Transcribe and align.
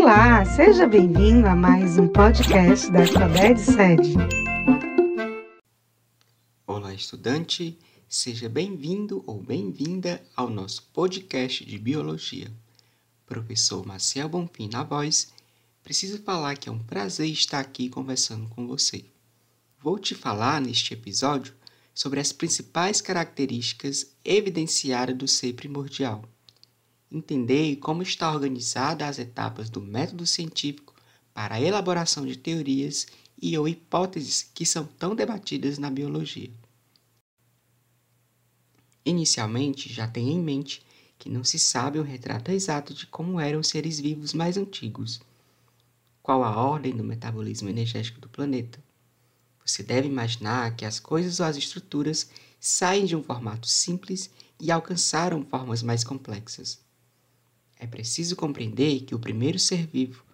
Olá, 0.00 0.44
seja 0.44 0.86
bem-vindo 0.86 1.48
a 1.48 1.56
mais 1.56 1.98
um 1.98 2.06
podcast 2.06 2.88
da 2.88 3.00
Alfabete 3.00 3.60
Sede. 3.60 4.14
Olá, 6.64 6.94
estudante, 6.94 7.76
seja 8.08 8.48
bem-vindo 8.48 9.24
ou 9.26 9.42
bem-vinda 9.42 10.22
ao 10.36 10.48
nosso 10.48 10.84
podcast 10.94 11.64
de 11.64 11.76
Biologia. 11.76 12.48
Professor 13.26 13.84
Marcel 13.84 14.28
Bonfim 14.28 14.70
na 14.72 14.84
voz, 14.84 15.32
preciso 15.82 16.22
falar 16.22 16.56
que 16.56 16.68
é 16.68 16.72
um 16.72 16.78
prazer 16.78 17.28
estar 17.28 17.58
aqui 17.58 17.88
conversando 17.88 18.48
com 18.50 18.68
você. 18.68 19.04
Vou 19.82 19.98
te 19.98 20.14
falar 20.14 20.60
neste 20.60 20.94
episódio 20.94 21.52
sobre 21.92 22.20
as 22.20 22.32
principais 22.32 23.00
características 23.00 24.14
evidenciadas 24.24 25.16
do 25.16 25.26
ser 25.26 25.54
primordial 25.54 26.22
entender 27.10 27.76
como 27.76 28.02
está 28.02 28.30
organizada 28.32 29.06
as 29.06 29.18
etapas 29.18 29.70
do 29.70 29.80
método 29.80 30.26
científico 30.26 30.94
para 31.32 31.54
a 31.54 31.60
elaboração 31.60 32.26
de 32.26 32.36
teorias 32.36 33.06
e 33.40 33.56
ou 33.56 33.68
hipóteses 33.68 34.42
que 34.54 34.66
são 34.66 34.84
tão 34.84 35.14
debatidas 35.14 35.78
na 35.78 35.90
biologia. 35.90 36.50
Inicialmente, 39.04 39.92
já 39.92 40.06
tenha 40.06 40.32
em 40.32 40.42
mente 40.42 40.82
que 41.18 41.30
não 41.30 41.42
se 41.42 41.58
sabe 41.58 41.98
o 41.98 42.02
retrato 42.02 42.50
exato 42.50 42.92
de 42.92 43.06
como 43.06 43.40
eram 43.40 43.60
os 43.60 43.68
seres 43.68 43.98
vivos 43.98 44.34
mais 44.34 44.56
antigos, 44.56 45.20
qual 46.22 46.44
a 46.44 46.54
ordem 46.54 46.94
do 46.94 47.02
metabolismo 47.02 47.68
energético 47.68 48.20
do 48.20 48.28
planeta. 48.28 48.82
Você 49.64 49.82
deve 49.82 50.08
imaginar 50.08 50.76
que 50.76 50.84
as 50.84 51.00
coisas 51.00 51.40
ou 51.40 51.46
as 51.46 51.56
estruturas 51.56 52.30
saem 52.60 53.04
de 53.04 53.16
um 53.16 53.22
formato 53.22 53.66
simples 53.66 54.30
e 54.60 54.70
alcançaram 54.70 55.44
formas 55.44 55.82
mais 55.82 56.04
complexas. 56.04 56.87
É 57.78 57.86
preciso 57.86 58.34
compreender 58.34 59.04
que 59.04 59.14
o 59.14 59.18
primeiro 59.18 59.58
ser 59.58 59.86
vivo 59.86 60.24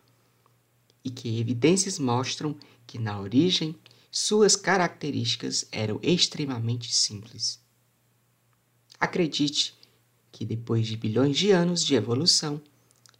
e 1.04 1.10
que 1.10 1.38
evidências 1.38 1.98
mostram 1.98 2.56
que 2.86 2.98
na 2.98 3.20
origem 3.20 3.76
suas 4.10 4.56
características 4.56 5.66
eram 5.70 6.00
extremamente 6.02 6.94
simples. 6.94 7.60
Acredite 8.98 9.76
que 10.32 10.46
depois 10.46 10.86
de 10.86 10.96
bilhões 10.96 11.36
de 11.36 11.50
anos 11.50 11.84
de 11.84 11.94
evolução 11.94 12.62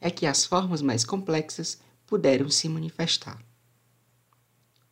é 0.01 0.11
que 0.11 0.25
as 0.25 0.45
formas 0.45 0.81
mais 0.81 1.05
complexas 1.05 1.79
puderam 2.07 2.49
se 2.49 2.69
manifestar. 2.69 3.45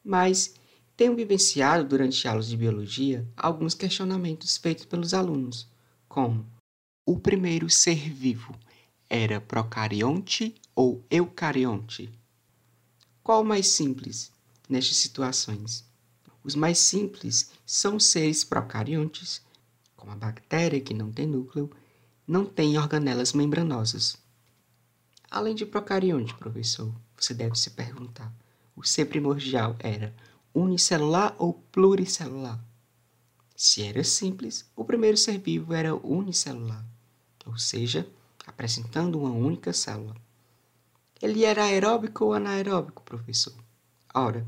Mas 0.04 0.54
tenho 0.96 1.16
vivenciado 1.16 1.88
durante 1.88 2.28
aulas 2.28 2.48
de 2.48 2.56
biologia 2.56 3.26
alguns 3.36 3.74
questionamentos 3.74 4.56
feitos 4.56 4.84
pelos 4.84 5.14
alunos, 5.14 5.68
como 6.08 6.46
o 7.06 7.18
primeiro 7.18 7.70
ser 7.70 8.10
vivo 8.12 8.54
era 9.14 9.42
procarionte 9.42 10.54
ou 10.74 11.04
eucarionte? 11.10 12.10
Qual 13.22 13.42
o 13.42 13.44
mais 13.44 13.68
simples 13.68 14.32
nestas 14.66 14.96
situações? 14.96 15.84
Os 16.42 16.54
mais 16.54 16.78
simples 16.78 17.50
são 17.66 18.00
seres 18.00 18.42
procariontes, 18.42 19.42
como 19.98 20.12
a 20.12 20.16
bactéria 20.16 20.80
que 20.80 20.94
não 20.94 21.12
tem 21.12 21.26
núcleo, 21.26 21.70
não 22.26 22.46
tem 22.46 22.78
organelas 22.78 23.34
membranosas. 23.34 24.16
Além 25.30 25.54
de 25.54 25.66
procarionte, 25.66 26.34
professor, 26.34 26.90
você 27.14 27.34
deve 27.34 27.54
se 27.54 27.68
perguntar: 27.68 28.34
o 28.74 28.82
ser 28.82 29.04
primordial 29.04 29.76
era 29.78 30.16
unicelular 30.54 31.36
ou 31.38 31.52
pluricelular? 31.70 32.58
Se 33.54 33.82
era 33.82 34.02
simples, 34.02 34.64
o 34.74 34.86
primeiro 34.86 35.18
ser 35.18 35.38
vivo 35.38 35.74
era 35.74 35.94
unicelular, 35.94 36.82
ou 37.44 37.58
seja, 37.58 38.10
apresentando 38.46 39.18
uma 39.18 39.30
única 39.30 39.72
célula. 39.72 40.16
Ele 41.20 41.44
era 41.44 41.64
aeróbico 41.64 42.24
ou 42.24 42.32
anaeróbico, 42.32 43.02
professor? 43.02 43.54
Ora, 44.12 44.46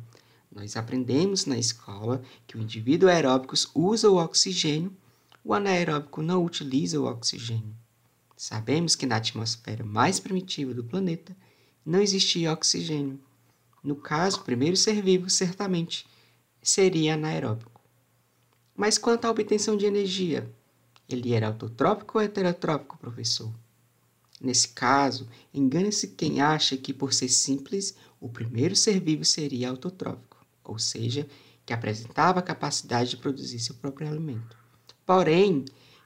nós 0.51 0.77
aprendemos 0.77 1.47
na 1.47 1.59
escola 1.59 2.23
que 2.47 2.57
o 2.57 2.61
indivíduo 2.61 3.09
aeróbico 3.09 3.55
usa 3.75 4.11
o 4.11 4.17
oxigênio, 4.17 4.93
o 5.45 5.53
anaeróbico 5.55 6.23
não 6.23 6.45
utiliza 6.45 7.01
o 7.01 7.07
oxigênio. 7.07 7.75
Sabemos 8.37 8.95
que 8.95 9.07
na 9.07 9.17
atmosfera 9.17 9.85
mais 9.85 10.19
primitiva 10.19 10.75
do 10.75 10.85
planeta 10.85 11.37
não 11.85 12.01
existia 12.01 12.53
oxigênio. 12.53 13.21
No 13.83 13.97
caso, 13.97 14.41
o 14.41 14.45
primeiro 14.45 14.77
ser 14.77 15.03
vivo 15.03 15.29
certamente 15.29 16.07
seria 16.63 17.15
anaeróbico. 17.15 17.81
Mas 18.75 18.99
quanto 18.99 19.27
à 19.27 19.31
obtenção 19.31 19.77
de 19.77 19.87
energia, 19.87 20.51
ele 21.09 21.33
era 21.33 21.47
autotrópico 21.47 22.19
ou 22.19 22.25
heterotrópico, 22.25 22.99
professor? 22.99 23.53
Nesse 24.45 24.69
caso, 24.69 25.27
engana-se 25.55 26.09
quem 26.09 26.43
acha 26.43 26.77
que, 26.77 26.93
por 26.93 27.15
ser 27.15 27.31
simples, 27.31 27.97
o 28.21 28.29
primeiro 28.29 28.77
ser 28.77 29.01
vivo 29.01 29.25
seria 29.25 29.71
autotrófico, 29.71 30.37
ou 30.63 30.79
seja, 30.79 31.27
que 31.65 31.73
apresentava 31.73 32.41
a 32.41 32.43
capacidade 32.43 33.09
de 33.09 33.17
produzir 33.17 33.59
seu 33.59 33.75
próprio 33.77 34.07
alimento. 34.07 34.55
Porém, 35.07 35.65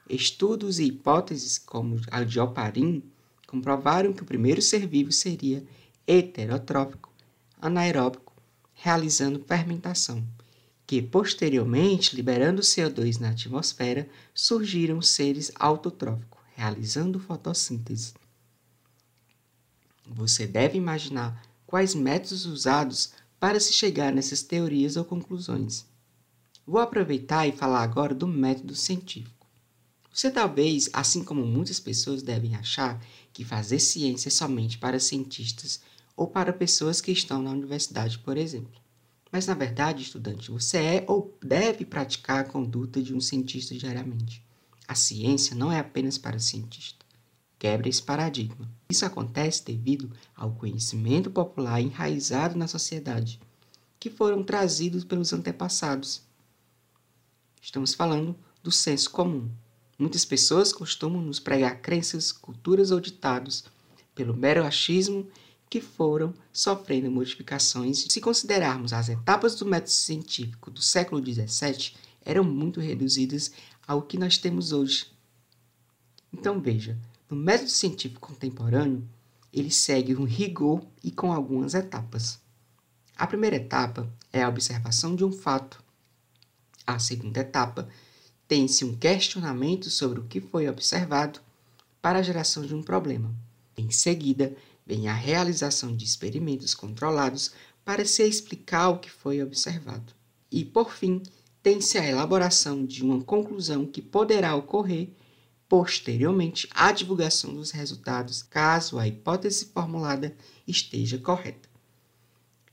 estudos 0.09 0.79
e 0.79 0.85
hipóteses 0.85 1.59
como 1.59 2.01
a 2.13 2.23
de 2.23 2.39
Oparin 2.39 3.03
comprovaram 3.49 4.13
que 4.13 4.23
o 4.23 4.27
primeiro 4.27 4.63
ser 4.63 4.87
vivo 4.87 5.11
seria 5.11 5.65
heterotrófico, 6.07 7.13
anaeróbico, 7.61 8.33
realizando 8.73 9.43
fermentação, 9.45 10.25
que 10.87 11.03
posteriormente, 11.03 12.15
liberando 12.15 12.63
CO2 12.63 13.19
na 13.19 13.31
atmosfera, 13.31 14.09
surgiram 14.33 15.03
seres 15.03 15.51
autotróficos, 15.57 16.39
realizando 16.55 17.19
fotossíntese. 17.19 18.15
Você 20.11 20.47
deve 20.47 20.79
imaginar 20.79 21.43
quais 21.67 21.95
métodos 21.95 22.47
usados 22.47 23.13
para 23.39 23.61
se 23.61 23.73
chegar 23.73 24.13
nessas 24.13 24.43
teorias 24.43 24.97
ou 24.97 25.05
conclusões. 25.05 25.85
Vou 26.67 26.81
aproveitar 26.81 27.47
e 27.47 27.53
falar 27.53 27.83
agora 27.83 28.15
do 28.15 28.27
método 28.27 28.75
científico. 28.75 29.47
Você 30.13 30.31
talvez, 30.31 30.89
assim 30.93 31.23
como 31.23 31.47
muitas 31.47 31.79
pessoas 31.79 32.23
devem 32.23 32.57
achar, 32.57 33.01
que 33.33 33.45
fazer 33.45 33.79
ciência 33.79 34.29
é 34.29 34.31
somente 34.31 34.79
para 34.79 34.99
cientistas 34.99 35.81
ou 36.17 36.27
para 36.27 36.53
pessoas 36.53 37.01
que 37.01 37.13
estão 37.13 37.41
na 37.41 37.51
universidade, 37.51 38.19
por 38.19 38.37
exemplo. 38.37 38.81
Mas 39.31 39.47
na 39.47 39.55
verdade, 39.55 40.03
estudante, 40.03 40.51
você 40.51 40.79
é 40.79 41.05
ou 41.07 41.37
deve 41.43 41.85
praticar 41.85 42.41
a 42.41 42.49
conduta 42.49 43.01
de 43.01 43.15
um 43.15 43.21
cientista 43.21 43.75
diariamente. 43.75 44.43
A 44.89 44.95
ciência 44.95 45.55
não 45.55 45.71
é 45.71 45.79
apenas 45.79 46.17
para 46.17 46.39
cientistas 46.39 47.08
quebra 47.59 47.89
esse 47.89 48.03
paradigma. 48.03 48.71
Isso 48.89 49.05
acontece 49.05 49.65
devido 49.65 50.11
ao 50.37 50.53
conhecimento 50.53 51.31
popular 51.31 51.81
enraizado 51.81 52.57
na 52.57 52.69
sociedade, 52.69 53.41
que 53.99 54.09
foram 54.09 54.43
trazidos 54.43 55.05
pelos 55.05 55.33
antepassados. 55.33 56.23
Estamos 57.61 57.95
falando 57.95 58.37
do 58.63 58.71
senso 58.71 59.11
comum. 59.11 59.51
Muitas 59.99 60.25
pessoas 60.25 60.73
costumam 60.73 61.21
nos 61.21 61.41
pregar 61.41 61.81
crenças, 61.81 62.31
culturas 62.31 62.91
ou 62.91 63.01
ditados 63.01 63.65
pelo 64.15 64.37
mero 64.37 64.65
achismo 64.65 65.29
que 65.69 65.81
foram 65.81 66.33
sofrendo 66.53 67.11
modificações. 67.11 68.07
Se 68.09 68.21
considerarmos 68.21 68.93
as 68.93 69.09
etapas 69.09 69.55
do 69.57 69.67
método 69.67 69.91
científico 69.91 70.71
do 70.71 70.81
século 70.81 71.23
XVII, 71.23 71.93
eram 72.25 72.45
muito 72.45 72.81
reduzidas 72.81 73.53
ao 73.87 74.03
que 74.03 74.19
nós 74.19 74.39
temos 74.39 74.73
hoje. 74.73 75.07
Então 76.33 76.61
veja, 76.61 76.99
no 77.31 77.37
método 77.37 77.71
científico 77.71 78.29
contemporâneo, 78.29 79.07
ele 79.53 79.71
segue 79.71 80.17
um 80.17 80.25
rigor 80.25 80.83
e 81.03 81.11
com 81.11 81.33
algumas 81.33 81.75
etapas. 81.75 82.39
A 83.17 83.27
primeira 83.27 83.57
etapa 83.57 84.09
é 84.33 84.43
a 84.43 84.49
observação 84.49 85.15
de 85.15 85.25
um 85.25 85.33
fato. 85.33 85.83
A 86.87 86.99
segunda 86.99 87.41
etapa 87.41 87.89
tem-se 88.47 88.85
um 88.85 88.97
questionamento 88.97 89.91
sobre 89.91 90.21
o 90.21 90.25
que 90.25 90.41
foi 90.41 90.69
observado 90.69 91.41
para 92.01 92.21
a 92.21 92.23
geração 92.23 92.65
de 92.65 92.75
um 92.75 92.83
problema. 92.83 93.35
Em 93.77 93.91
seguida, 93.91 94.57
vem 94.87 95.09
a 95.09 95.15
realização 95.15 95.95
de 95.95 96.05
experimentos 96.05 96.75
controlados 96.75 97.53
para 97.85 98.05
se 98.05 98.23
explicar 98.23 98.89
o 98.89 98.99
que 98.99 99.11
foi 99.11 99.43
observado. 99.43 100.15
E, 100.51 100.65
por 100.65 100.93
fim, 100.93 101.23
tem-se 101.63 101.99
a 101.99 102.07
elaboração 102.07 102.87
de 102.87 103.05
uma 103.05 103.23
conclusão 103.23 103.85
que 103.85 104.01
poderá 104.01 104.55
ocorrer 104.55 105.11
posteriormente 105.69 106.67
à 106.71 106.91
divulgação 106.91 107.55
dos 107.55 107.71
resultados, 107.71 108.43
caso 108.43 108.99
a 108.99 109.07
hipótese 109.07 109.67
formulada 109.67 110.35
esteja 110.67 111.19
correta. 111.19 111.69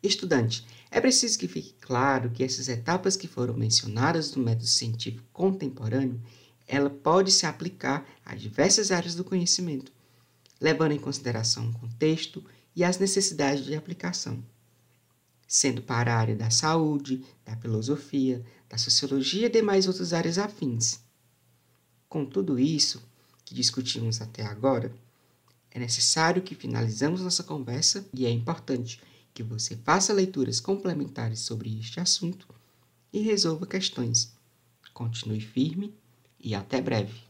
Estudante, 0.02 0.66
é 0.90 1.02
preciso 1.02 1.38
que 1.38 1.48
fique 1.48 1.74
claro 1.82 2.30
que 2.30 2.44
essas 2.44 2.70
etapas 2.70 3.18
que 3.18 3.28
foram 3.28 3.56
mencionadas 3.56 4.34
no 4.34 4.44
método 4.44 4.68
científico 4.68 5.26
contemporâneo, 5.34 6.22
ela 6.68 6.90
pode 6.90 7.32
se 7.32 7.46
aplicar 7.46 8.08
a 8.24 8.34
diversas 8.34 8.92
áreas 8.92 9.14
do 9.14 9.24
conhecimento, 9.24 9.92
levando 10.60 10.94
em 10.94 11.00
consideração 11.00 11.70
o 11.70 11.74
contexto 11.74 12.44
e 12.76 12.84
as 12.84 12.98
necessidades 12.98 13.66
de 13.66 13.76
aplicação, 13.76 14.44
sendo 15.48 15.82
para 15.82 16.14
a 16.14 16.18
área 16.18 16.36
da 16.36 16.50
saúde, 16.50 17.26
da 17.44 17.56
filosofia, 17.58 18.46
da 18.70 18.78
sociologia 18.78 19.48
e 19.48 19.52
demais 19.52 19.88
outras 19.88 20.14
áreas 20.14 20.38
afins. 20.38 21.05
Com 22.10 22.26
tudo 22.26 22.58
isso 22.58 23.04
que 23.44 23.54
discutimos 23.54 24.22
até 24.22 24.44
agora, 24.44 24.92
É 25.72 25.80
necessário 25.80 26.42
que 26.42 26.56
finalizamos 26.56 27.20
nossa 27.20 27.44
conversa 27.44 28.08
e 28.14 28.26
é 28.26 28.30
importante 28.32 29.02
que 29.34 29.44
você 29.44 29.76
faça 29.76 30.14
leituras 30.14 30.62
complementares 30.62 31.42
sobre 31.42 31.78
este 31.78 32.00
assunto 32.00 32.48
e 33.12 33.20
resolva 33.20 33.68
questões. 33.68 34.32
Continue 34.94 35.42
firme 35.42 35.94
e 36.40 36.56
até 36.56 36.80
breve. 36.82 37.25